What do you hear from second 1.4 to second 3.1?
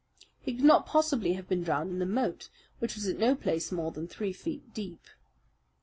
been drowned in the moat, which was